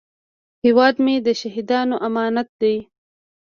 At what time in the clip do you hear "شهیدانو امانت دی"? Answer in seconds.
1.39-2.75